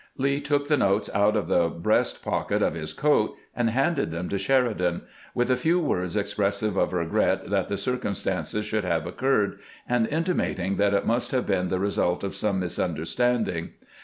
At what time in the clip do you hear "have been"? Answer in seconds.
11.29-11.67